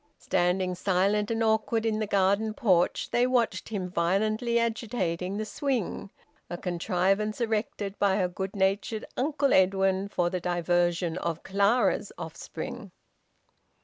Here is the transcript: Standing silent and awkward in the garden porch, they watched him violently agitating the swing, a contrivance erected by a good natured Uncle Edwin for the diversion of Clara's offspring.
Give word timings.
Standing 0.17 0.73
silent 0.73 1.29
and 1.29 1.43
awkward 1.43 1.85
in 1.85 1.99
the 1.99 2.07
garden 2.07 2.55
porch, 2.55 3.11
they 3.11 3.27
watched 3.27 3.69
him 3.69 3.87
violently 3.91 4.57
agitating 4.57 5.37
the 5.37 5.45
swing, 5.45 6.09
a 6.49 6.57
contrivance 6.57 7.39
erected 7.39 7.99
by 7.99 8.15
a 8.15 8.27
good 8.27 8.55
natured 8.55 9.05
Uncle 9.15 9.53
Edwin 9.53 10.07
for 10.07 10.31
the 10.31 10.39
diversion 10.41 11.19
of 11.19 11.43
Clara's 11.43 12.11
offspring. 12.17 12.91